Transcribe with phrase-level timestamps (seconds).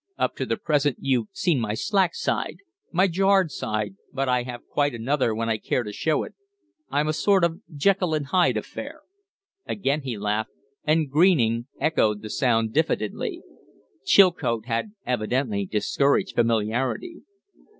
[0.17, 2.55] Up to the present you've seen my slack side,
[2.91, 6.33] my jarred side, but I have quite another when I care to show it.
[6.89, 9.01] I'm a sort of Jekyll and Hyde affair."
[9.67, 10.53] Again he laughed,
[10.85, 13.43] and Greening echoed the sound diffidently.
[14.03, 17.21] Chilcote had evidently discouraged familiarity.